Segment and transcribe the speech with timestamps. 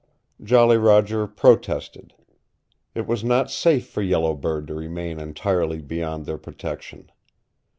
[0.41, 2.15] Jolly Roger protested.
[2.95, 7.11] It was not safe for Yellow Bird to remain entirely beyond their protection.